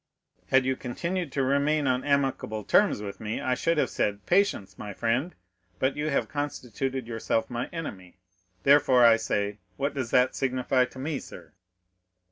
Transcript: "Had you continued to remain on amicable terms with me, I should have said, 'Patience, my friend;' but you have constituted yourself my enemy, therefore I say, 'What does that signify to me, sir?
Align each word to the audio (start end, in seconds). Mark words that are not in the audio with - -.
"Had 0.47 0.65
you 0.65 0.75
continued 0.75 1.31
to 1.33 1.43
remain 1.43 1.85
on 1.85 2.03
amicable 2.03 2.63
terms 2.63 3.03
with 3.03 3.19
me, 3.19 3.39
I 3.39 3.53
should 3.53 3.77
have 3.77 3.91
said, 3.91 4.25
'Patience, 4.25 4.75
my 4.79 4.95
friend;' 4.95 5.35
but 5.77 5.95
you 5.95 6.09
have 6.09 6.27
constituted 6.27 7.05
yourself 7.05 7.51
my 7.51 7.67
enemy, 7.67 8.17
therefore 8.63 9.05
I 9.05 9.17
say, 9.17 9.59
'What 9.77 9.93
does 9.93 10.09
that 10.09 10.35
signify 10.35 10.85
to 10.85 10.97
me, 10.97 11.19
sir? 11.19 11.53